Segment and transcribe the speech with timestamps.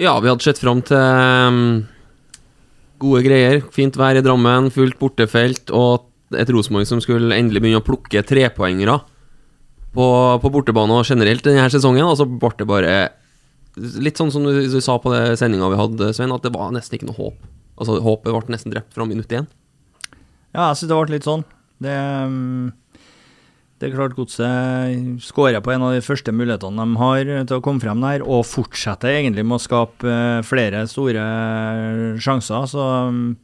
[0.00, 1.58] Ja, vi hadde sett fram til um,
[3.02, 3.60] gode greier.
[3.74, 8.24] Fint vær i Drammen, fullt bortefelt og et Rosenborg som skulle endelig begynne å plukke
[8.26, 8.96] trepoengere
[9.94, 10.06] på,
[10.42, 12.08] på bortebane og generelt denne sesongen.
[12.08, 12.94] Og så ble det bare
[14.02, 16.98] litt sånn som du, du sa på sendinga vi hadde, Svein, at det var nesten
[16.98, 17.50] ikke noe håp.
[17.78, 19.46] Altså Håpet ble nesten drept fra minutt én.
[20.54, 21.46] Ja, jeg synes det ble litt sånn.
[21.82, 21.94] Det,
[22.26, 22.72] um,
[23.84, 27.64] det er klart Godset skårer på en av de første mulighetene de har til å
[27.64, 31.24] komme frem der, og fortsetter egentlig med å skape eh, flere store
[32.16, 32.64] sjanser.
[32.70, 33.34] Så, um,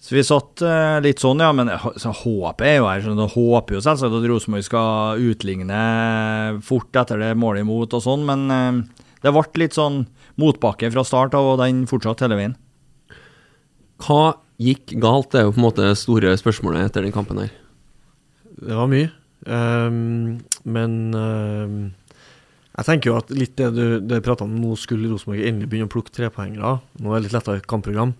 [0.00, 1.50] så vi satt eh, litt sånn, ja.
[1.52, 3.04] Men så håpet er jo her.
[3.04, 5.82] Så håper jo selvsagt at Rosenborg skal utligne
[6.64, 10.06] fort etter det målet imot og sånn, men eh, det ble litt sånn
[10.40, 12.58] motbakke fra start av, og den fortsatte hele veien.
[14.08, 15.34] Hva gikk galt?
[15.34, 17.52] Det er jo på en måte det store spørsmålet etter den kampen her.
[18.56, 19.17] Det var mye.
[19.48, 21.78] Um, men um,
[22.78, 25.88] jeg tenker jo at litt det du, det prata om, nå skulle Rosenborg endelig begynne
[25.88, 26.76] å plukke trepoengere.
[27.02, 28.12] Nå er det litt lettere kampprogram.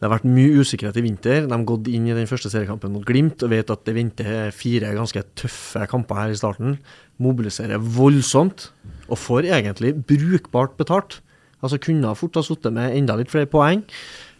[0.00, 1.42] Det har vært mye usikkerhet i vinter.
[1.44, 4.52] De har gått inn i den første seriekampen mot Glimt og vet at det venter
[4.56, 6.78] fire ganske tøffe kamper her i starten.
[7.20, 8.70] Mobiliserer voldsomt
[9.10, 11.18] og får egentlig brukbart betalt.
[11.60, 13.82] Altså kunne fort ha sittet med enda litt flere poeng,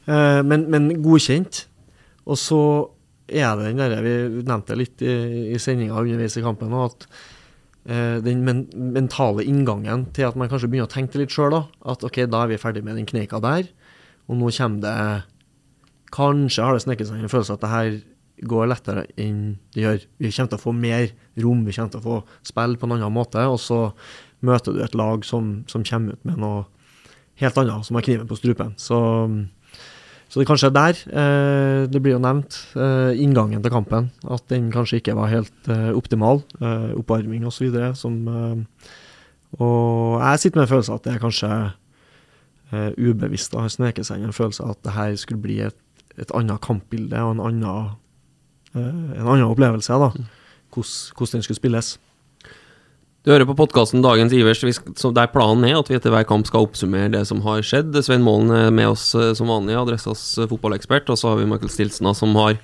[0.09, 1.67] uh, men, men godkjent.
[2.25, 2.63] Og så
[3.31, 5.15] er det den der, Vi nevnte litt i,
[5.55, 7.07] i sendinga underveis i kampen, at
[7.87, 11.59] eh, den men, mentale inngangen til at man kanskje begynner å tenke litt sjøl.
[11.81, 13.69] At OK, da er vi ferdig med den kneika der,
[14.29, 14.97] og nå kommer det
[16.11, 17.91] Kanskje har det sneket seg en følelse at det her
[18.51, 20.05] går lettere enn det gjør.
[20.19, 22.17] Vi kommer til å få mer rom, vi kommer til å få
[22.47, 23.45] spille på en annen måte.
[23.47, 23.79] Og så
[24.47, 26.65] møter du et lag som, som kommer ut med noe
[27.41, 28.75] helt annet, som har kniven på strupen.
[28.81, 28.99] Så
[30.31, 30.99] så det kanskje er der.
[31.11, 35.71] Eh, det blir jo nevnt eh, inngangen til kampen, at den kanskje ikke var helt
[35.71, 36.45] eh, optimal.
[36.63, 37.75] Eh, oppvarming osv.
[37.99, 38.29] som
[39.59, 41.51] Og jeg sitter med en følelse av at det er kanskje
[42.71, 45.79] eh, ubevisst har sneket seg inn en følelse av at det her skulle bli et,
[46.21, 47.97] et annet kampbilde og en annen,
[48.75, 49.99] eh, en annen opplevelse.
[49.99, 50.31] da, mm.
[50.71, 51.97] Hvordan den skulle spilles.
[53.21, 56.65] Du hører på podkasten Dagens Ivers, der planen er at vi etter hver kamp skal
[56.65, 57.93] oppsummere det som har skjedd.
[58.01, 61.13] Svein Målen er med oss eh, som vanlig, Adressas eh, fotballekspert.
[61.13, 62.57] Og så har vi Michael Stilsna, som har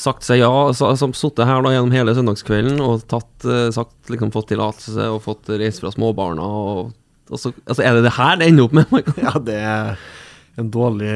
[0.00, 4.32] sagt seg ja, som sittet her da gjennom hele søndagskvelden og tatt, eh, sagt, liksom,
[4.32, 6.48] fått tillatelse og fått reist fra småbarna.
[6.48, 6.96] Og,
[7.28, 8.96] og så, altså, er det det her det ender opp med?
[8.96, 9.22] Michael?
[9.28, 10.04] Ja, det er
[10.56, 11.14] en dårlig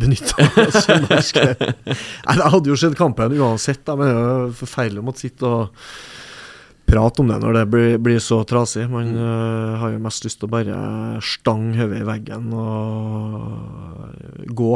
[0.00, 0.48] benytta
[0.80, 1.66] søndagskveld.
[1.92, 5.58] Jeg hadde jo sett kampen uansett, da, men det er jo forferdelig å måtte sitte
[5.58, 5.90] og
[6.86, 8.86] prate om det når det blir, blir så trasig.
[8.90, 9.20] Man mm.
[9.20, 10.80] uh, har jo mest lyst til å bare
[11.24, 14.74] stange hodet i veggen og gå.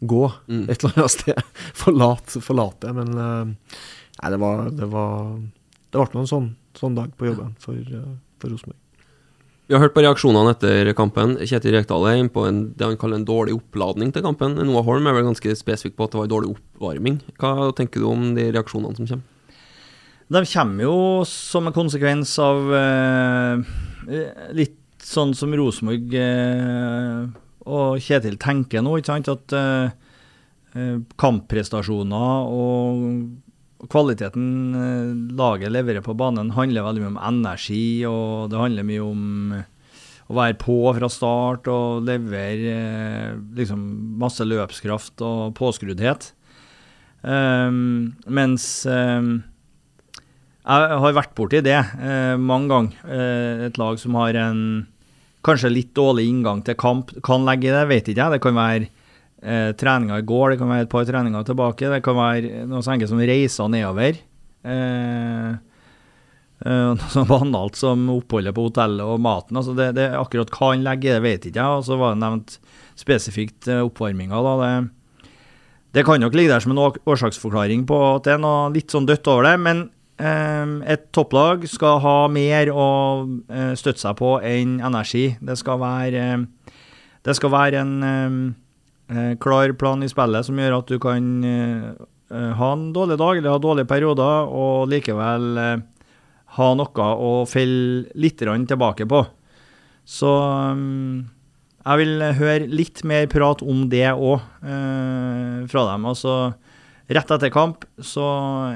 [0.00, 0.66] Gå mm.
[0.72, 1.40] et eller annet sted.
[1.82, 2.40] Forlate,
[2.80, 3.46] det, Men uh,
[4.20, 5.16] nei, det var Det var
[5.90, 8.78] det ble en sånn, sånn dag på jobben for, uh, for Rosenborg.
[9.70, 11.36] Vi har hørt på reaksjonene etter kampen.
[11.46, 14.56] Kjetil Rekdal er inne på en, det han kaller en dårlig oppladning til kampen.
[14.66, 17.20] Noah Holm er vel ganske spesifikk på at det var en dårlig oppvarming.
[17.38, 19.29] Hva tenker du om de reaksjonene som kommer?
[20.30, 20.96] De kommer jo
[21.26, 23.70] som en konsekvens av eh,
[24.54, 27.24] litt sånn som Rosenborg eh,
[27.66, 29.30] og Kjetil tenker nå, ikke sant.
[29.32, 29.90] At eh,
[30.78, 34.46] eh kampprestasjoner og kvaliteten
[34.78, 39.26] eh, laget leverer på banen, handler veldig mye om energi, og det handler mye om
[40.30, 43.82] å være på fra start og levere eh, liksom
[44.22, 46.36] masse løpskraft og påskruddhet.
[47.20, 49.40] Um, mens um,
[50.60, 53.04] jeg har vært borti det eh, mange ganger.
[53.08, 54.62] Eh, et lag som har en
[55.46, 58.34] kanskje litt dårlig inngang til kamp, kan legge i det, vet ikke jeg.
[58.36, 58.84] Det kan være
[59.40, 61.90] eh, treninger i går, det kan være et par treninger tilbake.
[61.94, 64.20] Det kan være noe så enkelt som reiser nedover.
[64.68, 65.50] Eh,
[66.60, 69.56] eh noe så banalt som oppholdet på hotellet og maten.
[69.56, 71.78] altså det, det Akkurat hva han legger i det, vet ikke jeg.
[71.80, 72.58] Og så var det nevnt
[73.00, 74.42] spesifikt eh, oppvarminga.
[74.44, 75.30] da, det,
[75.96, 79.08] det kan nok ligge der som en årsaksforklaring på at det er noe litt sånn
[79.08, 79.56] dødt over det.
[79.64, 79.88] Men
[80.20, 82.88] et topplag skal ha mer å
[83.48, 85.30] eh, støtte seg på enn energi.
[85.40, 86.74] Det skal være, eh,
[87.26, 88.40] det skal være en ehm,
[89.08, 91.26] eh, klar plan i spillet som gjør at du kan
[92.30, 95.58] ha en dårlig dag eller ha dårlige perioder, og likevel
[96.54, 99.24] ha noe å felle litt tilbake på.
[100.06, 100.30] Så
[101.80, 106.06] jeg vil høre litt mer prat om det òg fra dem.
[106.06, 106.54] Altså,
[107.10, 108.24] rett etter kamp så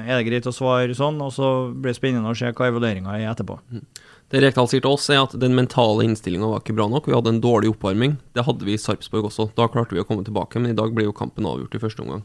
[0.02, 3.14] er det greit å svare sånn, og så blir det spennende å se hva evalueringa
[3.18, 3.60] er etterpå.
[4.32, 7.06] Det Rekdal sier til oss, er at den mentale innstillinga var ikke bra nok.
[7.06, 8.16] Vi hadde en dårlig oppvarming.
[8.34, 9.50] Det hadde vi i Sarpsborg også.
[9.54, 12.02] Da klarte vi å komme tilbake, men i dag ble jo kampen avgjort i første
[12.02, 12.24] omgang.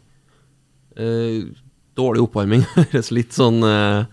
[0.97, 1.51] Eh,
[1.99, 4.07] dårlig oppvarming høres litt sånn eh,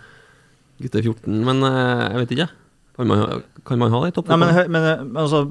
[0.82, 2.48] gutte 14, men eh, jeg vet ikke.
[2.96, 4.40] Kan man, kan man ha det i toppen?
[4.40, 5.42] Nei, men, men, men altså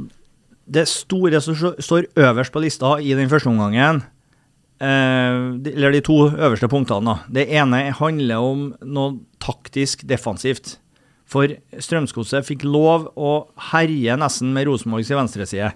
[0.66, 4.15] Det store som står øverst på lista i den første omgangen, eh,
[4.80, 7.20] eller de to øverste punktene.
[7.32, 10.78] Det ene handler om noe taktisk defensivt.
[11.26, 11.50] For
[11.82, 15.72] Strømsgodset fikk lov å herje nesten med Rosenborgs venstreside.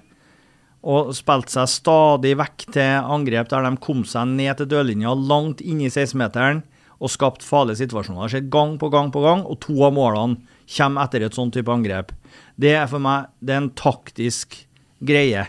[0.85, 5.63] Og spilte seg stadig vekk til angrep der de kom seg ned til dørlinja, langt
[5.65, 6.61] inn i 16-meteren,
[6.99, 8.27] og skapt farlige situasjoner.
[8.27, 11.55] Det har gang på gang på gang, og to av målene kommer etter et sånt
[11.55, 12.11] type angrep.
[12.59, 14.59] Det er for meg det er en taktisk
[14.99, 15.47] greie.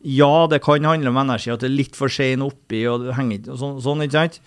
[0.00, 3.16] Ja, det kan handle om energi, at det er litt for sein oppi, og det
[3.18, 4.38] henger ikke og sånn, sånn, ikke sant?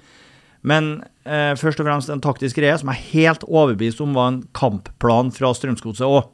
[0.63, 0.87] Men
[1.27, 4.39] eh, først og fremst en taktisk greie som jeg er helt overbevist om var en
[4.55, 6.29] kampplan fra Strømsgodset òg.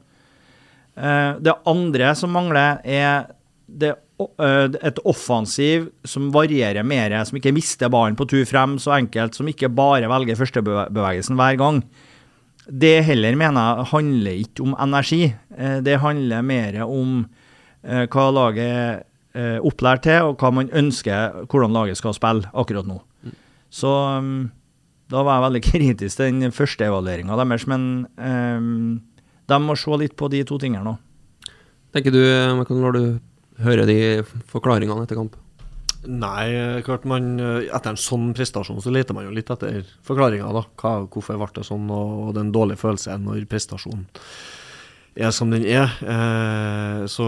[0.99, 3.25] Eh, det andre som mangler, er
[3.67, 8.95] det, eh, et offensiv som varierer mer, som ikke mister ballen på tur frem så
[8.99, 11.83] enkelt, som ikke bare velger førstebevegelsen hver gang.
[12.69, 15.33] Det heller mener jeg handler ikke om energi.
[15.57, 17.25] Eh, Det handler mer om
[17.83, 22.87] eh, hva laget eh, opplært til, og hva man ønsker hvordan laget skal spille akkurat
[22.89, 22.99] nå.
[23.69, 24.49] Så um,
[25.09, 27.83] da var jeg veldig kritisk til den første evalueringa deres, men
[28.17, 28.99] um,
[29.49, 30.97] de må se litt på de to tingene nå.
[31.93, 32.21] Tenker du,
[32.59, 33.03] Michael, når du
[33.65, 34.01] hører de
[34.49, 35.37] forklaringene etter kamp?
[36.07, 39.81] Nei, eh, klart man eh, Etter en sånn prestasjon så leter man jo litt etter
[40.07, 40.61] forklaringer, da.
[40.79, 44.05] Hva, hvorfor ble det sånn, og, og den dårlige følelsen når prestasjonen
[45.19, 45.91] er som den er.
[46.01, 47.25] Eh, så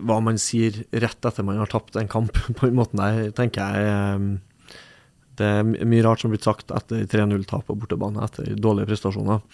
[0.00, 3.60] hva man sier rett etter man har tapt en kamp på den måten der, tenker
[3.76, 4.24] jeg eh,
[5.40, 9.44] Det er mye rart som er blitt sagt etter 3-0-tap på bortebane, etter dårlige prestasjoner.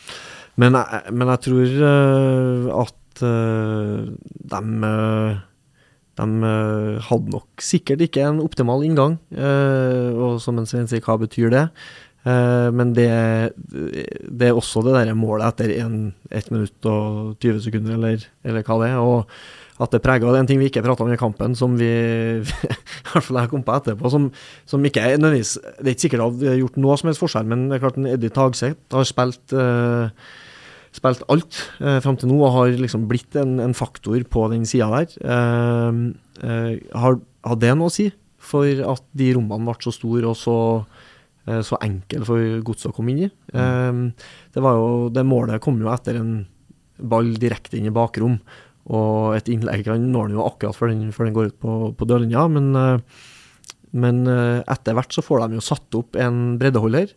[0.56, 0.78] Men
[1.12, 4.62] men jeg tror eh, at de
[6.16, 11.02] de eh, hadde nok sikkert ikke en optimal inngang, eh, og som en Svein sier,
[11.04, 11.64] hva betyr det?
[12.26, 13.10] Eh, men det,
[13.62, 18.80] det er også det der målet etter 1 minutt og 20 sekunder, eller, eller hva
[18.82, 18.98] det er.
[19.02, 19.38] Og
[19.76, 21.84] at det preger Det er en ting vi ikke prata om i kampen, som vi
[22.40, 22.40] i
[23.12, 24.30] hvert fall jeg kom på etterpå, som,
[24.64, 27.48] som ikke er nødvendigvis Det er ikke sikkert det hadde gjort noe som helst forskjell,
[27.50, 30.28] men det er klart en Eddie Tagseth har spilt eh,
[30.96, 34.64] spilt alt eh, fram til nå og har liksom blitt en, en faktor på den
[34.68, 35.12] sida der.
[35.20, 36.00] Eh,
[36.48, 38.08] eh, har, har det noe å si
[38.46, 40.58] for at de rommene ble så store og så,
[41.46, 43.30] så enkel for godset å komme inn i?
[43.54, 43.98] Eh,
[44.54, 46.38] det, var jo, det målet kom jo etter en
[46.96, 48.38] ball direkte inn i bakrom,
[48.86, 51.76] og et innlegg han når den jo akkurat før den, før den går ut på,
[51.98, 53.22] på dørlinja, men, eh,
[53.96, 57.14] men eh, etter hvert så får de jo satt opp en breddeholder.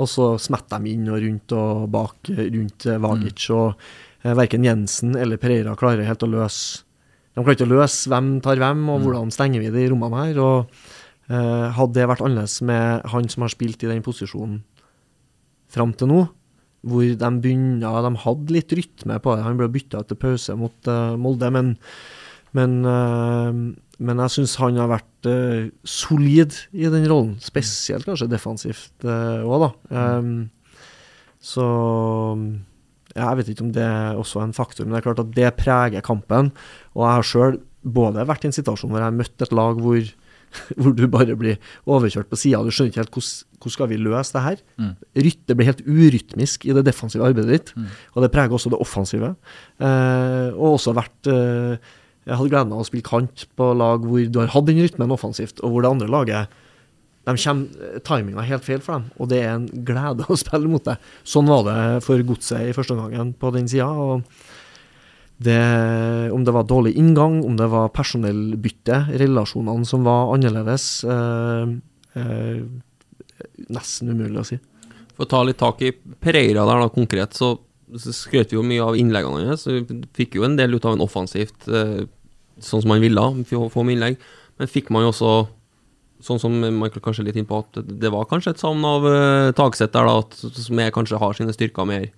[0.00, 3.02] Og så smetter de inn og rundt og bak eh, rundt Vagic.
[3.04, 3.44] Vagic.
[3.52, 6.84] Og eh, verken Jensen eller Pereira klarer helt å løse
[7.32, 10.40] De klarer ikke å løse hvem tar hvem, og hvordan stenger vi de rommene her.
[10.40, 11.01] Og eh,
[11.32, 14.58] hadde det vært annerledes med han som har spilt i den posisjonen
[15.72, 16.22] fram til nå,
[16.82, 19.46] hvor de begynner De hadde litt rytme på det.
[19.46, 21.76] Han ble bytta etter pause mot eh, Molde, men
[22.52, 23.52] men, eh,
[24.04, 29.54] men jeg syns han har vært uh, solid i den rollen, spesielt kanskje defensivt òg,
[29.62, 29.68] da.
[30.18, 30.50] Um,
[31.40, 31.64] så
[33.14, 35.32] ja, jeg vet ikke om det er også en faktor, men det er klart at
[35.38, 36.52] det preger kampen.
[36.92, 39.80] Og jeg har sjøl både vært i en situasjon hvor jeg har møtt et lag
[39.80, 40.12] hvor,
[40.80, 41.56] hvor du bare blir
[41.86, 42.60] overkjørt på sida.
[42.66, 43.32] Du skjønner ikke helt hvordan,
[43.62, 44.62] hvordan skal vi løse det her.
[44.82, 44.92] Mm.
[45.26, 47.74] Ryt- Det blir helt urytmisk i det defensive arbeidet ditt,
[48.16, 49.34] og det preger også det offensive.
[49.80, 51.76] Eh, og også vært eh,
[52.26, 55.10] Jeg hadde gleden av å spille kant på lag hvor du har hatt den rytmen
[55.14, 56.58] offensivt, og hvor det andre laget
[57.22, 60.66] de kommer, Timinga er helt feil for dem, og det er en glede å spille
[60.70, 60.96] mot det.
[61.22, 63.86] Sånn var det for godset i første omgang på den sida.
[65.44, 71.76] Det, om det var dårlig inngang, om det var personellbytte, relasjonene som var annerledes eh,
[72.18, 72.64] eh,
[73.72, 74.56] Nesten umulig å si.
[75.16, 77.54] For å ta litt tak i Pereira der da, konkret, så,
[77.98, 79.66] så skrøt vi jo mye av innleggene hans.
[79.66, 79.82] Vi
[80.16, 82.04] fikk jo en del ut av en offensivt, eh,
[82.62, 84.22] sånn som man ville, få med innlegg.
[84.60, 85.32] Men fikk man jo også,
[86.22, 89.50] sånn som Michael kanskje litt inn på, at det var kanskje et savn av eh,
[89.58, 92.08] Tagseth der, da, at, som jeg kanskje har sine styrker mer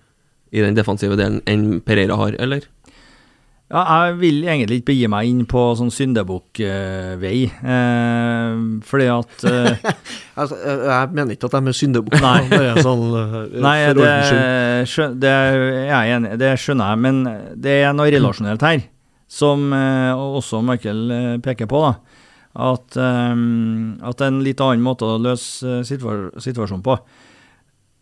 [0.55, 2.67] i den defensive delen enn Pereira har, eller?
[3.65, 9.87] Ja, jeg vil egentlig ikke begi meg inn på sånn syndebukkvei, eh, fordi at eh,
[10.43, 12.21] altså, jeg, mener ikke at de er syndebukker.
[12.21, 12.43] Nei.
[12.51, 13.33] Bare sånn, uh,
[13.65, 14.13] Nei, for det,
[14.93, 17.25] skjøn, det er jeg enig det skjønner jeg, men
[17.65, 18.85] det er noe relasjonelt her,
[19.25, 21.81] som eh, også Michael eh, peker på.
[21.89, 22.21] da,
[22.69, 23.35] At, eh,
[24.05, 27.01] at det er en litt annen måte å løse situa situasjonen på.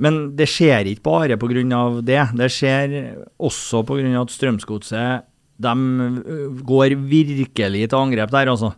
[0.04, 1.84] Men det skjer ikke bare pga.
[2.04, 2.24] det.
[2.36, 2.98] Det skjer
[3.40, 4.10] også pga.
[4.20, 5.30] at Strømsgodset
[5.64, 5.74] de
[6.68, 8.74] går virkelig til angrep der, altså.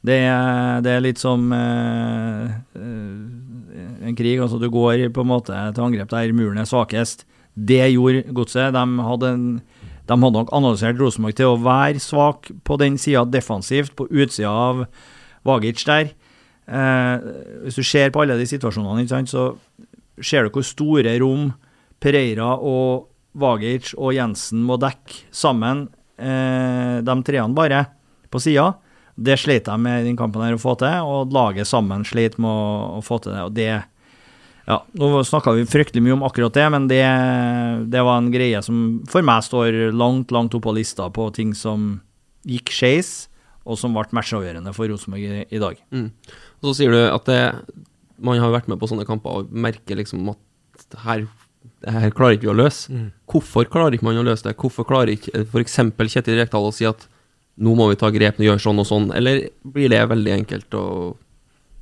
[0.00, 2.46] Det, er- det er litt som eh,
[4.08, 4.38] en krig.
[4.40, 7.26] altså Du går på en måte til angrep der muren er svakest.
[7.54, 8.72] Det gjorde Godset.
[8.72, 9.46] De hadde, en,
[10.08, 14.48] de hadde nok analysert Rosenborg til å være svak på den sida defensivt, på utsida
[14.50, 14.84] av
[15.44, 16.12] Vagic der.
[16.70, 17.30] Eh,
[17.66, 19.50] hvis du ser på alle de situasjonene, sant, så
[20.22, 21.50] ser du hvor store rom
[22.00, 23.08] Pereira og
[23.40, 25.88] Vagic og Jensen må dekke sammen,
[26.20, 27.84] eh, de treene bare,
[28.30, 28.72] på sida.
[29.20, 32.38] Det slet de med i den kampen her å få til, og laget sammen slet
[32.40, 33.46] med å, å få til det.
[33.48, 33.70] og det
[34.70, 37.02] ja, Nå snakka vi fryktelig mye om akkurat det, men det,
[37.90, 41.56] det var en greie som for meg står langt, langt opp på lista på ting
[41.58, 41.96] som
[42.46, 43.10] gikk skeis,
[43.66, 45.80] og som ble matchavgjørende for Rosenborg i, i dag.
[45.92, 46.08] Mm.
[46.60, 47.42] Og så sier du at det,
[48.22, 51.26] man har vært med på sånne kamper og merker liksom at her,
[51.80, 52.92] det her klarer ikke vi å løse.
[52.92, 53.08] Mm.
[53.30, 54.56] Hvorfor klarer ikke man å løse det?
[54.60, 55.78] Hvorfor klarer ikke f.eks.
[56.12, 57.06] Kjetil Rekdal å si at
[57.60, 60.76] nå må vi ta grep og gjøre sånn og sånn, eller blir det veldig enkelt
[60.78, 60.84] å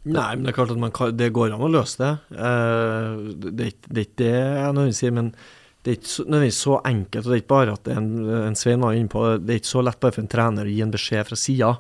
[0.09, 2.11] Nei, men det er klart at man kan, det går an å løse det.
[2.33, 3.17] Eh,
[3.51, 5.27] det, er ikke- det det jeg nødvendigvis sier, men
[5.85, 7.19] det er ikke så, nødvendigvis så enkelt.
[7.27, 8.07] og Det er ikke bare at en,
[8.47, 10.73] en Svein var inne på, det er ikke så lett bare for en trener å
[10.73, 11.73] gi en beskjed fra sida.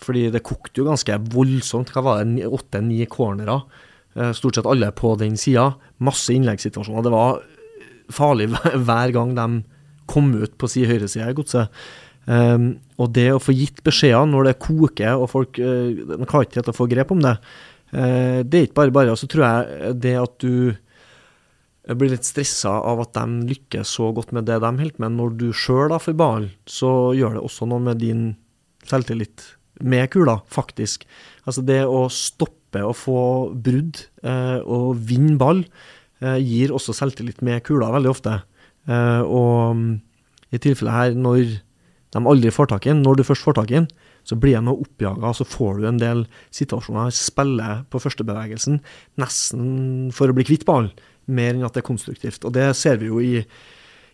[0.00, 1.92] Fordi det kokte jo ganske voldsomt.
[1.94, 3.62] Hva var det, åtte-ni cornerer?
[4.18, 5.74] Eh, stort sett alle på den sida.
[6.02, 7.06] Masse innleggssituasjoner.
[7.06, 7.42] Det var
[8.10, 8.48] farlig
[8.86, 9.48] hver- gang de
[10.10, 11.82] kom ut på si høyreside i godset.
[12.26, 16.58] Um, og det å få gitt beskjeder når det koker og folk uh, de ikke
[16.58, 17.32] helt å få grep om det,
[17.94, 19.14] uh, det er ikke bare bare.
[19.14, 20.76] Og Så tror jeg det at du
[21.96, 25.32] blir litt stressa av at de lykkes så godt med det de holder med, når
[25.40, 28.28] du sjøl får ballen, så gjør det også noe med din
[28.86, 31.06] selvtillit med kula, faktisk.
[31.48, 35.64] Altså det å stoppe å få brudd uh, og vinne ball,
[36.22, 38.36] uh, gir også selvtillit med kula veldig ofte.
[38.86, 39.82] Uh, og um,
[40.54, 41.58] i tilfellet her, når
[42.10, 43.90] de aldri får tak i den, når du først får tak i den,
[44.26, 46.24] så blir de oppjaga, så får du en del
[46.54, 48.80] situasjoner, spiller på førstebevegelsen,
[49.20, 50.92] nesten for å bli kvitt ballen,
[51.30, 52.44] mer enn at det er konstruktivt.
[52.46, 53.40] Og det ser vi jo i,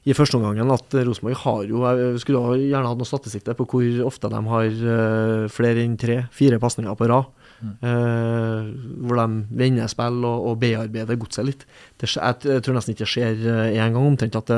[0.06, 4.04] i første omgang at Rosenborg har jo Jeg skulle gjerne hatt noe statistikk på hvor
[4.06, 7.32] ofte de har eh, flere enn tre-fire pasninger på rad.
[7.62, 8.68] Eh,
[9.06, 11.64] hvor de vender spill og, og bearbeider godset litt.
[11.96, 14.54] Det, jeg, jeg tror nesten ikke det skjer én gang, omtrent at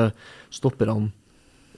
[0.53, 1.11] stopperne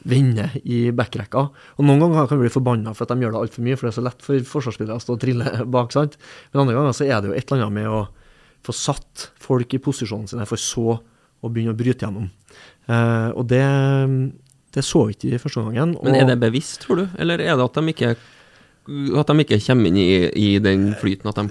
[0.08, 1.44] vender i backrekka.
[1.78, 3.88] Og Noen ganger kan de bli forbanna for at de gjør det altfor mye, for
[3.88, 5.94] det er så lett for forsvarsspillere å stå og trille bak.
[5.94, 6.18] sant?
[6.52, 8.02] Men andre ganger så er det jo et eller annet med å
[8.66, 11.00] få satt folk i posisjonen sine, for så
[11.42, 12.30] å begynne å bryte gjennom.
[12.90, 13.64] Uh, og det,
[14.76, 15.96] det så vi ikke i første omgangen.
[16.06, 17.06] Men er det bevisst, tror du?
[17.22, 18.14] Eller er det at de ikke,
[19.20, 21.48] at de ikke kommer inn i, i den flyten, at de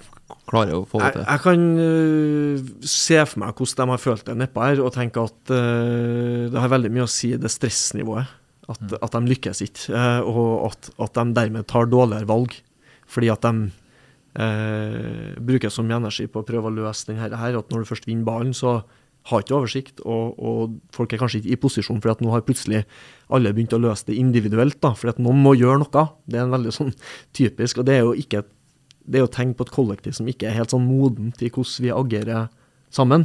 [0.50, 1.24] klarer å få det til?
[1.26, 5.24] jeg kan uh, se for meg hvordan de har følt det nedpå her, og tenke
[5.30, 8.36] at uh, det har veldig mye å si det stressnivået.
[8.70, 12.54] At, at de lykkes ikke, uh, og at, at de dermed tar dårligere valg.
[13.10, 13.70] Fordi at de
[15.42, 18.04] bruker så mye energi på å prøve å løse denne her, at når du først
[18.06, 18.76] vinner ballen, så
[19.28, 22.44] har ikke oversikt, og, og folk er kanskje ikke i posisjon, for at nå har
[22.46, 22.84] plutselig
[23.28, 24.80] alle begynt å løse det individuelt.
[24.80, 26.06] da, fordi at noen må gjøre noe.
[26.24, 26.94] Det er en veldig sånn
[27.36, 28.44] typisk, og det er jo ikke
[29.10, 31.82] det er jo tegn på et kollektiv som ikke er helt sånn modent i hvordan
[31.82, 32.50] vi agerer
[32.94, 33.24] sammen.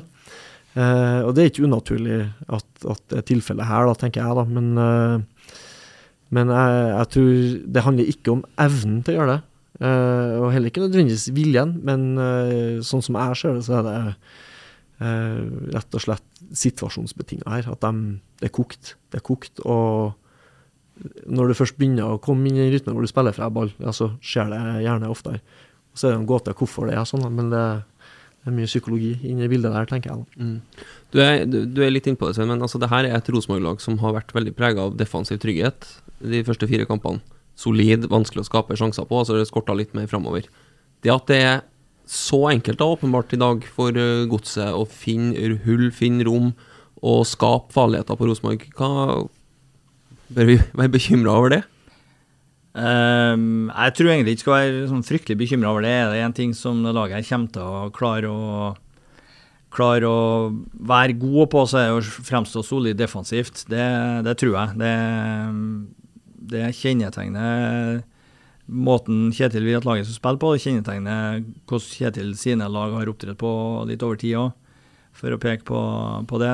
[0.75, 2.22] Eh, og det er ikke unaturlig
[2.52, 4.38] at, at det er tilfellet her, da, tenker jeg.
[4.40, 5.52] da, Men, eh,
[6.36, 7.36] men jeg, jeg tror
[7.75, 9.42] det handler ikke om evnen til å gjøre det.
[9.86, 13.88] eh, og heller ikke nødvendigvis viljen, men eh, sånn som jeg ser det, så er
[13.88, 13.96] det
[15.00, 17.72] rett og slett situasjonsbetinga her.
[17.74, 18.94] At de, det er kokt.
[19.12, 19.64] Det er kokt.
[19.66, 20.16] og
[21.28, 23.92] når du først begynner å komme inn i rytmen hvor du spiller fra ball, ja,
[23.96, 25.42] så skjer det gjerne oftere.
[25.92, 27.64] Og så er det en gåte hvorfor det er sånn, men det,
[28.44, 30.25] det er mye psykologi inni bildet der, tenker jeg.
[30.40, 30.88] Mm.
[31.12, 33.84] Du, er, du, du er litt innpå det, men altså, det her er et Rosenborg-lag
[33.84, 35.90] som har vært veldig prega av defensiv trygghet
[36.24, 37.24] de første fire kampene.
[37.60, 40.48] Solid, vanskelig å skape sjanser på, og så har det skorta litt mer framover.
[41.04, 41.64] Det at det er
[42.06, 46.52] så enkelt da, åpenbart i dag for uh, godset å finne hull, finne rom
[47.06, 48.68] og skape farligheter på Rosenborg,
[50.26, 51.62] Bør vi være bekymra over det?
[52.76, 55.94] Um, jeg tror egentlig ikke skal være sånn fryktelig bekymra over det.
[56.12, 58.74] Det er en ting som det laget her kommer til å klare å
[59.76, 60.52] klare å
[60.88, 63.66] være gode på, så er det å fremstå solid defensivt.
[63.72, 63.86] Det,
[64.24, 64.78] det tror jeg.
[64.80, 64.94] Det,
[66.56, 68.00] det kjennetegner
[68.66, 70.54] måten Kjetil vil at laget skal spille på.
[70.54, 73.52] Det kjennetegner hvordan Kjetil sine lag har opptrådt på
[73.90, 74.54] litt over tid òg,
[75.16, 75.82] for å peke på,
[76.28, 76.52] på, det.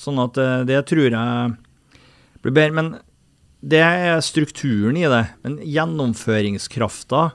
[0.00, 1.54] Sånn at eh, det tror jeg
[2.44, 2.76] blir bedre.
[2.76, 2.92] Men
[3.64, 5.24] det er strukturen i det.
[5.46, 7.30] Men gjennomføringskrafta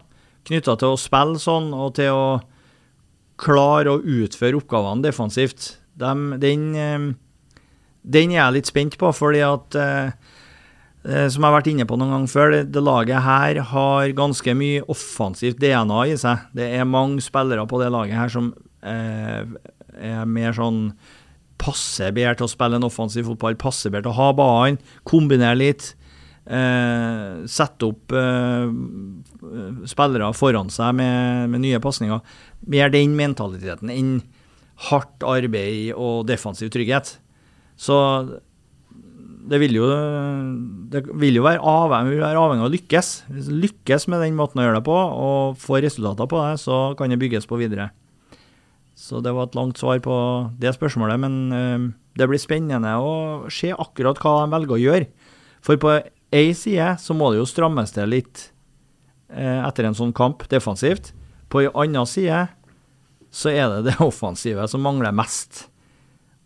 [0.48, 2.26] knytta til å spille sånn og til å
[3.42, 7.10] klare å utføre oppgavene defensivt, den, eh,
[8.02, 10.21] den er jeg litt spent på, fordi at Eh,
[11.02, 14.54] som jeg har vært inne på noen gang før, det, det, laget her har ganske
[14.58, 16.44] mye offensivt DNA i seg.
[16.58, 18.52] Det er mange spillere på det laget her som
[18.86, 19.42] eh,
[19.98, 20.92] er mer sånn
[21.62, 25.58] passer bedre til å spille en offensiv fotball, passer bedre til å ha ballen, kombinere
[25.60, 25.92] litt.
[26.42, 28.70] Eh, sette opp eh,
[29.90, 32.22] spillere foran seg med, med nye pasninger.
[32.70, 34.16] Mer den mentaliteten enn
[34.90, 37.16] hardt arbeid og defensiv trygghet.
[37.78, 37.98] Så
[39.52, 39.88] det vil jo,
[40.94, 43.10] det vil jo være, avhengig, være avhengig av å lykkes.
[43.32, 46.54] Hvis du lykkes med den måten å gjøre det på, og får resultater på det,
[46.62, 47.90] så kan det bygges på videre.
[48.96, 50.16] Så det var et langt svar på
[50.62, 55.10] det spørsmålet, men uh, det blir spennende å se akkurat hva de velger å gjøre.
[55.66, 55.98] For på
[56.32, 58.48] ei side så må det jo strammes til litt
[59.34, 61.12] uh, etter en sånn kamp, defensivt.
[61.52, 62.46] På ei anna side
[63.32, 65.66] så er det det offensive som mangler mest.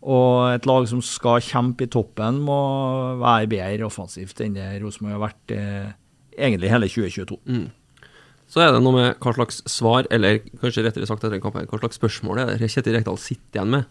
[0.06, 2.60] Og et lag som skal kjempe i toppen, må
[3.22, 5.90] være bedre offensivt enn det Rosenborg har vært eh,
[6.38, 7.40] egentlig hele 2022.
[7.50, 7.66] Mm.
[8.46, 11.58] Så er det noe med hva slags svar, eller kanskje rettere sagt etter en kamp,
[11.58, 13.88] hva slags spørsmål er det Kjetil Rekdal sitter igjen med.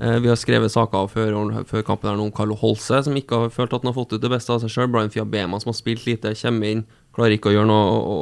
[0.00, 3.54] Eh, vi har skrevet saker før, før kampen her om Carlo Holse, som ikke har
[3.54, 4.90] følt at han har fått ut det beste av seg sjøl.
[4.92, 6.84] Brian Fiabema, som har spilt lite, kommer inn,
[7.16, 8.20] klarer ikke å gjøre noe,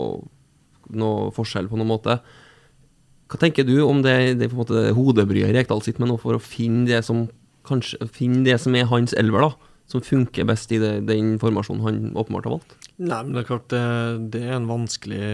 [1.02, 2.20] noe forskjell på noen måte.
[3.32, 7.00] Hva tenker du om det, det hodebryet Rekdal sitter med nå, for å finne det
[7.06, 7.30] som
[7.64, 9.70] kanskje finne det som er hans elver, da?
[9.88, 12.76] Som funker best i det, den formasjonen han åpenbart har valgt?
[12.98, 13.82] Nei, men det er klart det,
[14.34, 15.24] det er en vanskelig,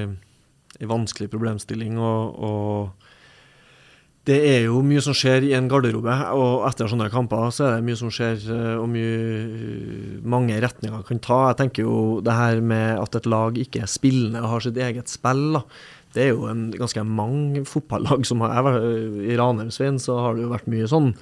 [0.78, 1.98] en vanskelig problemstilling.
[1.98, 3.08] og, og
[4.28, 7.76] det er jo mye som skjer i en garderobe, og etter sånne kamper så er
[7.78, 11.38] det mye som skjer, eh, og mye, mange retninger kan ta.
[11.48, 14.80] Jeg tenker jo det her med at et lag ikke er spillende og har sitt
[14.84, 15.46] eget spill.
[15.56, 15.64] da.
[16.14, 20.54] Det er jo en ganske mange fotballag som har I Ranheim-Svein så har det jo
[20.54, 21.12] vært mye sånn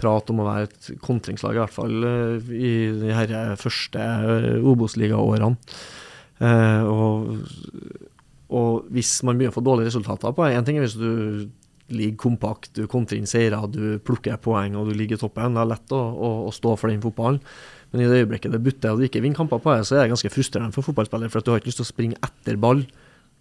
[0.00, 4.68] prat om å være et kontringslag, i hvert fall eh, i de her første eh,
[4.70, 5.50] Obos-ligaårene.
[6.40, 7.34] Eh, og,
[8.48, 11.50] og, hvis man begynner å få dårlige resultater på Én ting er hvis du
[11.90, 15.56] ligger kompakt, du kontrer inn seirer, du plukker poeng og du ligger i toppen.
[15.56, 17.40] Det er lett å, å, å, stå for den fotballen.
[17.90, 20.04] Men i det øyeblikket det butter og du ikke vinner kamper på det, så er
[20.04, 21.32] det ganske frustrerende for fotballspillere.
[21.32, 22.84] For at du har ikke lyst til å springe etter ball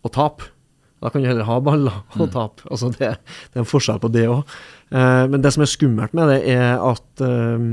[0.02, 0.50] og tape.
[1.00, 2.66] Da kan du heller ha baller og mm.
[2.68, 4.58] Altså det, det, er en forskjell på det òg.
[4.92, 7.70] Uh, men det som er skummelt med det, er at uh,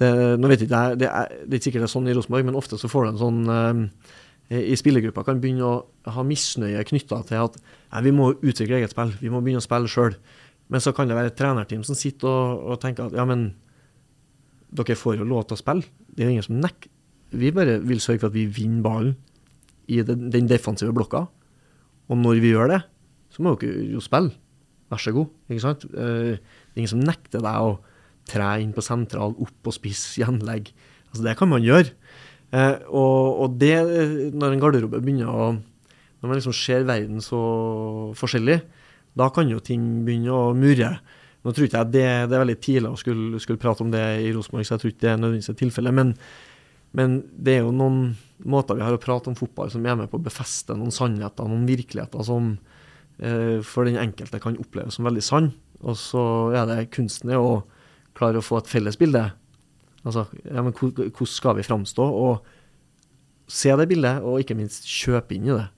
[0.00, 2.16] det, Nå vet jeg ikke, det er, det er ikke sikkert det er sånn i
[2.16, 4.14] Rosenborg, men ofte så får du en sånn uh,
[4.58, 8.94] I spillergruppa kan begynne å ha misnøye knytta til at nei, vi må utvikle eget
[8.94, 10.16] spill, vi må begynne å spille sjøl.
[10.72, 13.52] Men så kan det være et trenerteam som sitter og, og, tenker at ja, men
[14.72, 15.86] dere får jo lov til å spille.
[16.08, 16.90] Det er ingen som nekker.
[17.36, 19.14] Vi bare vil sørge for at vi vinner ballen
[19.92, 21.26] i den, den defensive blokka.
[22.12, 22.82] Og når vi gjør det,
[23.32, 24.34] så må dere jo spille
[24.92, 25.30] vær så god.
[25.48, 25.86] ikke sant?
[25.88, 27.78] Uh, det er ingen som nekter deg å
[28.28, 30.70] tre inn på sentral, opp på spiss, gjenlegg.
[31.10, 31.94] Altså, det kan man gjøre.
[32.52, 33.74] Uh, og, og, det,
[34.36, 35.52] når en garderobe begynner å
[36.22, 37.38] Når man liksom ser verden så
[38.14, 38.60] forskjellig,
[39.18, 40.92] da kan jo ting begynne å murre.
[41.42, 44.04] Nå tror ikke jeg det, det er veldig tidlig å skulle, skulle, prate om det
[44.22, 45.96] i Rosenborg, så jeg tror ikke det er nødvendigvis tilfellet.
[45.98, 46.12] Men,
[46.94, 48.04] men det er jo noen
[48.48, 51.48] måter vi har å prate om fotball som er med på å befeste noen sannheter,
[51.48, 52.54] noen virkeligheter som,
[53.22, 55.52] Eh, for den enkelte kan oppleves som veldig sann.
[55.82, 56.22] Og så
[56.56, 57.62] er det kunsten å
[58.18, 59.28] klare å få et felles bilde.
[60.02, 62.02] Altså, ja, men hvordan skal vi framstå?
[62.02, 65.68] Og se det bildet, og ikke minst kjøpe inn i det.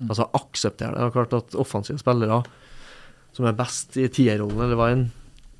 [0.00, 0.08] Mm.
[0.08, 1.02] Altså akseptere det.
[1.02, 2.42] Det er klart at offensive spillere
[3.34, 5.08] som er best i tierrollen eller enn,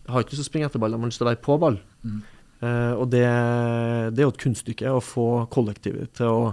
[0.07, 1.57] har ikke lyst til å springe etter ball, de har lyst til å være på
[1.59, 1.79] ball.
[2.05, 2.19] Mm.
[2.65, 3.25] Uh, og det,
[4.15, 6.45] det, er jo et kunststykke å få kollektivet til å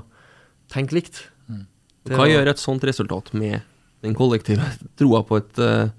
[0.72, 1.24] tenke likt.
[1.48, 1.66] Mm.
[2.12, 3.62] Hva gjør et sånt resultat med
[4.02, 4.66] den kollektive
[5.00, 5.90] troa på et uh...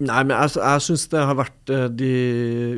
[0.00, 2.12] Nei, men jeg, jeg syns det har vært eh, de,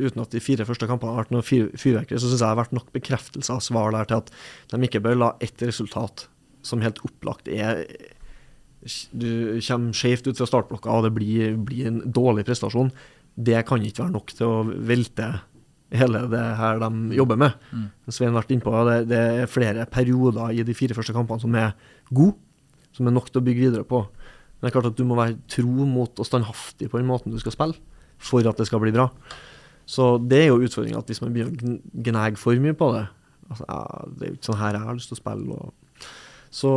[0.03, 2.59] Uten at de fire første kampene har vært noe fyrverkeri, så syns jeg det har
[2.59, 4.33] vært nok bekreftelse av svar der til at
[4.73, 6.25] de ikke bør la ett resultat
[6.67, 7.85] som helt opplagt er
[9.15, 12.91] Du kommer skjevt ut fra startblokka, og det blir, blir, en dårlig prestasjon.
[13.35, 15.29] Det kan ikke være nok til å velte
[15.99, 17.55] hele det her de jobber med.
[17.71, 17.85] Mm.
[18.09, 21.73] Svein vært innpå det, det er flere perioder i de fire første kampene som er
[22.09, 22.37] gode,
[22.93, 24.03] som er nok til å bygge videre på.
[24.03, 27.33] Men det er klart at du må være tro mot og standhaftig på den måten
[27.33, 27.79] du skal spille,
[28.21, 29.09] for at det skal bli bra.
[29.89, 33.03] Så det er jo utfordringa, at hvis man begynner å gnage for mye på det
[33.51, 35.57] altså, ja, Det er jo ikke sånn her jeg har lyst til å spille.
[35.57, 36.07] Og,
[36.53, 36.71] Så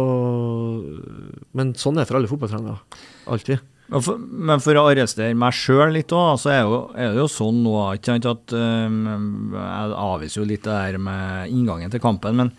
[1.54, 3.00] Men sånn er det for alle fotballtrenere.
[3.30, 3.62] Alltid.
[3.86, 7.60] Men for, å arrestere meg sjøl litt òg, så er, jo, er, det jo sånn
[7.62, 12.40] nå at um, Jeg avviser jo litt det der med inngangen til kampen.
[12.40, 12.50] Men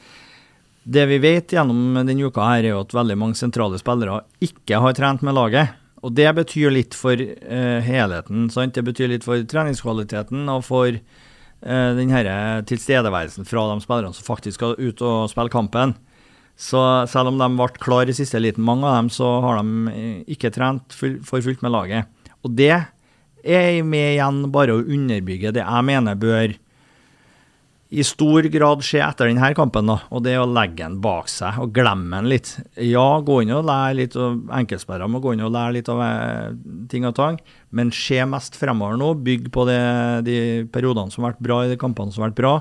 [0.87, 4.79] det vi vet gjennom denne uka, her er jo at veldig mange sentrale spillere ikke
[4.79, 5.75] har trent med laget.
[6.05, 8.47] Og det betyr litt for uh, helheten.
[8.53, 8.77] Sant?
[8.77, 12.13] Det betyr litt for treningskvaliteten og for uh, den
[12.71, 15.97] tilstedeværelsen fra de spillerne som faktisk skal ut og spille kampen.
[16.57, 19.93] Så selv om de ble klare i siste liten, mange av dem, så har de
[19.93, 22.31] eh, ikke trent for fullt med laget.
[22.41, 22.73] Og det
[23.47, 26.55] er med igjen bare å underbygge det jeg mener bør
[27.87, 31.29] i stor grad skje etter denne kampen, da, og det er å legge den bak
[31.31, 32.49] seg og glemme den litt.
[32.83, 36.01] Ja, gå inn og lære litt, og enkeltspillere må gå inn og lære litt av
[36.03, 36.57] eh,
[36.91, 37.39] ting og tang,
[37.71, 39.13] men se mest fremover nå.
[39.23, 39.79] Bygg på det,
[40.27, 40.39] de
[40.73, 42.53] periodene som har vært bra i de kampene som har vært bra.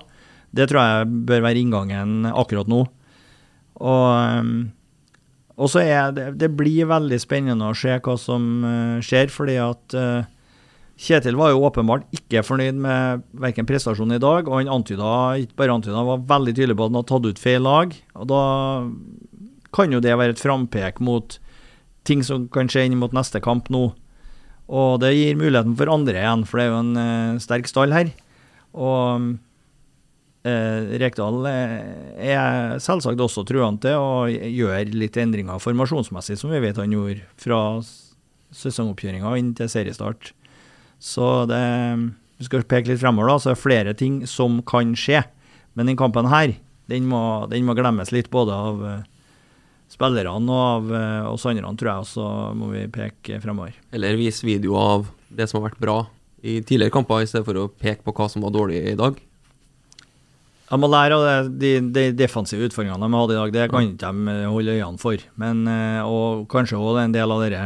[0.56, 2.84] Det tror jeg bør være inngangen akkurat nå.
[3.80, 4.54] Og, ehm,
[5.56, 9.56] og så er det, det blir veldig spennende å se hva som uh, skjer, fordi
[9.60, 10.32] at uh,
[10.96, 15.10] Kjetil var jo åpenbart ikke fornøyd med verken prestasjonen i dag, og han antyda,
[15.44, 17.92] ikke bare antyda, var veldig tydelig på at han hadde tatt ut feil lag.
[18.16, 18.44] og Da
[19.76, 21.36] kan jo det være et frampek mot
[22.08, 23.90] ting som kan skje inn mot neste kamp nå.
[24.72, 27.92] Og det gir muligheten for andre igjen, for det er jo en uh, sterk stall
[27.92, 28.14] her.
[28.72, 29.36] Og
[30.46, 36.78] Eh, Rekdal eh, er selvsagt også truende å gjøre litt endringer formasjonsmessig, som vi vet
[36.78, 37.58] han gjorde fra
[38.54, 40.30] sesongoppkjøringa inn til seriestart.
[41.02, 41.64] Så det,
[42.38, 45.24] vi skal peke litt fremover, da, så er det flere ting som kan skje.
[45.74, 46.54] Men den kampen her,
[46.92, 48.94] den må, den må glemmes litt, både av uh,
[49.92, 52.06] spillerne og av uh, oss andre, tror jeg.
[52.06, 53.74] Og så må vi peke fremover.
[53.92, 55.98] Eller vise video av det som har vært bra
[56.46, 59.18] i tidligere kamper, i stedet for å peke på hva som var dårlig i dag.
[60.66, 63.52] De må lære av de, de, defensive utfordringene de hadde i dag.
[63.54, 65.26] Det kan ikke de eh, holde øynene for.
[65.38, 67.60] Men, eh, og kanskje også en del av de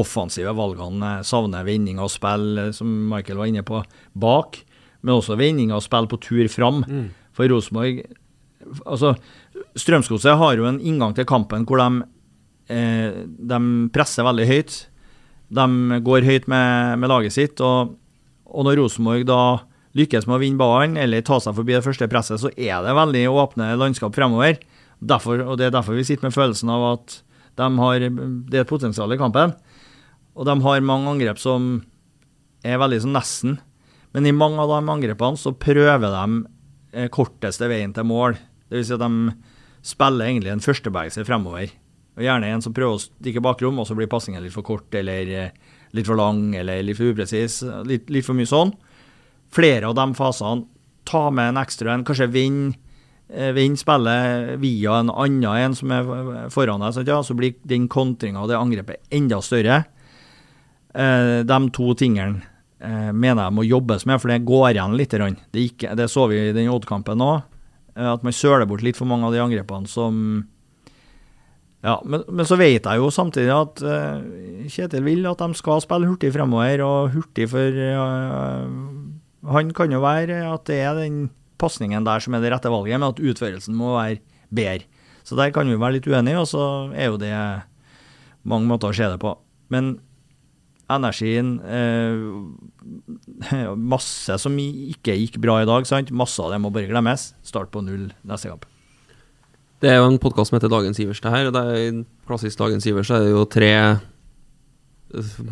[0.00, 1.18] offensive valgene.
[1.28, 3.82] Savner vending av spill, eh, som Michael var inne på,
[4.16, 4.62] bak.
[5.02, 6.80] Men også vending av spill på tur fram.
[6.88, 7.10] Mm.
[7.36, 8.00] For Rosenborg
[8.86, 9.14] altså,
[9.78, 12.06] Strømsgodset har jo en inngang til kampen hvor de,
[12.72, 13.60] eh, de
[13.94, 14.78] presser veldig høyt.
[15.48, 17.60] De går høyt med, med laget sitt.
[17.64, 17.94] Og,
[18.48, 19.42] og når Rosenborg da
[19.98, 22.96] lykkes med å vinne ballen eller ta seg forbi det første presset, så er det
[22.96, 24.58] veldig åpne landskap fremover.
[24.98, 27.20] Derfor, og Det er derfor vi sitter med følelsen av at
[27.58, 29.54] de har, det er et potensial i kampen.
[30.38, 31.82] Og de har mange angrep som
[32.66, 33.58] er veldig sånn nesten.
[34.14, 36.24] Men i mange av de angrepene så prøver de
[36.94, 38.38] eh, korteste veien til mål.
[38.70, 38.88] Dvs.
[38.88, 39.34] Si at de
[39.86, 41.74] spiller egentlig en førstebevegelse fremover.
[42.18, 44.94] Og Gjerne en som prøver å stikke bakrom, og så blir passingen litt for kort
[44.98, 47.60] eller eh, litt for lang eller litt for upresis.
[47.86, 48.74] Litt, litt for mye sånn
[49.54, 50.66] flere av de fasene.
[51.08, 52.74] Ta med en ekstra en, kanskje vinne
[53.32, 57.88] eh, vinn spillet via en annen en som er foran deg, ja, så blir den
[57.88, 59.82] kontringa og det angrepet enda større.
[60.92, 62.42] Eh, de to tingene
[62.80, 65.16] eh, mener jeg må jobbes med, for det går igjen litt.
[65.16, 67.40] Det, gikk, det så vi i den Odd-kampen òg,
[67.98, 70.46] at man søler bort litt for mange av de angrepene som
[71.82, 73.80] ja, men, men, så vet jeg jo samtidig at
[74.70, 77.74] Kjetil vil at de skal spille hurtig fremover, og hurtig for
[79.52, 82.98] han kan jo være at det er den pasningen der som er det rette valget,
[82.98, 84.20] men at utførelsen må være
[84.54, 84.86] bedre.
[85.26, 86.62] Så der kan vi være litt uenige, og så
[86.96, 87.32] er jo det
[88.48, 89.34] mange måter å se det på.
[89.72, 89.98] Men
[90.88, 92.16] energien eh,
[93.92, 96.12] Masse som ikke gikk bra i dag, sant?
[96.16, 97.32] Masse av det må bare glemmes.
[97.44, 98.64] Start på null neste kamp.
[99.78, 101.50] Det er jo en podkast som heter Dagens Ivers, her.
[101.50, 103.72] og det er Klassisk Dagens Ivers er det jo tre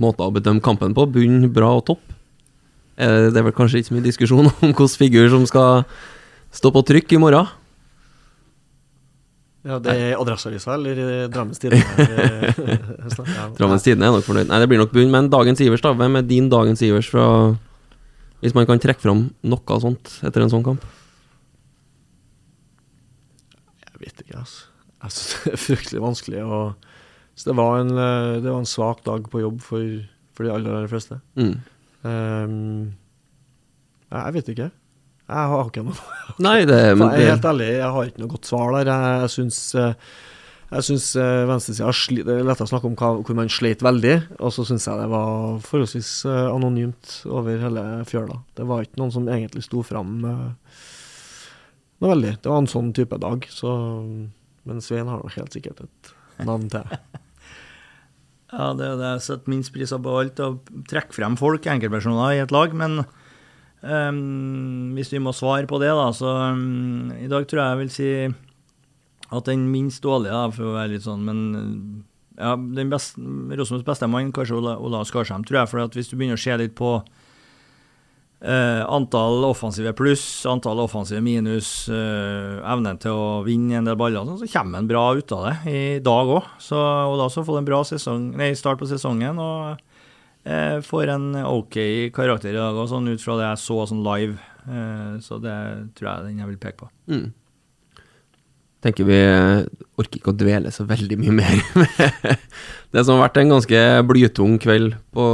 [0.00, 1.04] måter å bedømme kampen på.
[1.12, 2.15] Bunn, bra og topp.
[2.96, 5.84] Eh, det er vel kanskje ikke så mye diskusjon om hvilken figur som skal
[6.56, 7.48] stå på trykk i morgen?
[9.66, 11.82] Ja, det er Adresseavisa eller eh, Drammens Tidende?
[13.58, 14.46] Drammens Tidende er nok fornøyd.
[14.46, 15.10] Nei, det blir nok bunn.
[15.10, 15.90] Men dagens Ivers, da.
[15.98, 17.26] Hvem er din dagens Ivers fra
[18.44, 20.86] Hvis man kan trekke fram noe sånt etter en sånn kamp?
[23.82, 24.68] Jeg vet ikke, altså.
[25.02, 26.44] Jeg syns det er fryktelig vanskelig.
[26.46, 26.92] Og,
[27.34, 29.82] så det var, en, eh, det var en svak dag på jobb for,
[30.36, 31.18] for de aller, aller fleste.
[31.34, 31.56] Mm.
[32.06, 32.94] Um,
[34.12, 34.70] jeg vet ikke.
[35.26, 35.96] Jeg har ikke noe
[36.46, 38.90] Nei, det, men Jeg er helt ærlig, jeg har ikke noe godt svar der.
[38.92, 39.60] Jeg, jeg syns
[40.66, 41.92] jeg syns eh, venstresida
[42.26, 44.98] Det er lett å snakke om hva, hvor man sleit veldig, og så syns jeg
[44.98, 48.40] det var forholdsvis eh, anonymt over hele fjøla.
[48.58, 52.34] Det var ikke noen som egentlig sto fram noe veldig.
[52.42, 53.76] Det var en sånn type dag, så
[54.66, 56.10] Men Svein har nok helt sikkert et
[56.42, 56.82] navn til.
[58.56, 60.40] Ja, det er det jeg setter minst pris på alt.
[60.40, 62.72] Å trekke frem folk, enkeltpersoner, i et lag.
[62.76, 63.02] Men
[63.84, 67.82] um, hvis vi må svare på det, da, så um, i dag tror jeg jeg
[67.82, 68.10] vil si
[69.36, 71.40] at den minst dårlige, for å være litt sånn, men
[72.38, 75.72] ja, den beste, Rosenborgs beste mann, kanskje Ola, Skarsheim, tror jeg.
[75.72, 76.98] For hvis du begynner å se litt på
[78.40, 84.26] eh, antall offensive pluss, antall offensive minus, eh, evnen til å vinne en del baller,
[84.26, 86.50] sånn, så kommer han bra ut av det i dag òg.
[86.76, 89.38] Og da så får en bra sesong, nei, start på sesongen.
[89.38, 89.78] og
[90.44, 91.80] eh, får en OK
[92.14, 94.38] karakter i dag, òg, sånn ut fra det jeg så sånn live.
[95.22, 95.56] Så det
[95.94, 96.88] tror jeg den jeg vil peke på.
[97.06, 97.28] Mm.
[98.84, 99.18] Tenker vi
[99.96, 102.02] orker ikke å dvele så veldig mye mer med
[102.92, 105.24] det som har vært en ganske blytung kveld på,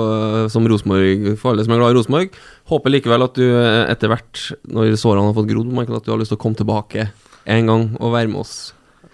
[0.53, 2.39] som Rosenborg, for alle som er glad i Rosenborg.
[2.71, 3.45] Håper likevel at du
[3.91, 6.59] etter hvert, når sårene har fått grodd, Michael, at du har lyst til å komme
[6.59, 7.09] tilbake
[7.51, 8.57] en gang og være med oss.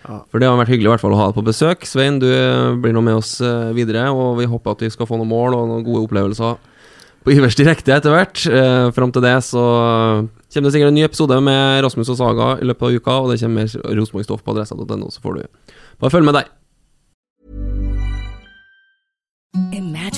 [0.04, 0.20] Ja.
[0.30, 1.84] For det har vært hyggelig i hvert fall å ha deg på besøk.
[1.88, 2.28] Svein, du
[2.80, 5.56] blir nå med oss eh, videre, og vi håper at vi skal få noen mål
[5.56, 6.60] og noen gode opplevelser
[7.24, 8.44] på Ivers Direkte etter hvert.
[8.46, 9.64] Eh, Fram til det så
[10.58, 13.30] kommer det sikkert en ny episode med Rasmus og Saga i løpet av uka, og
[13.30, 15.42] det kommer mer Rosenborg-stoff på adressa.no, så får du
[16.02, 16.50] bare følge med der.
[19.72, 20.17] Imagine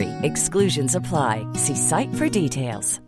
[0.23, 1.45] Exclusions apply.
[1.55, 3.01] See site for details.